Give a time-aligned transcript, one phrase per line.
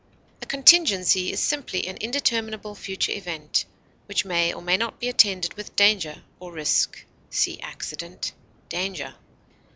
[0.41, 3.65] A contingency is simply an indeterminable future event,
[4.07, 7.05] which may or may not be attended with danger or risk.
[7.29, 8.31] See ACCIDENT;
[8.67, 9.13] DANGER.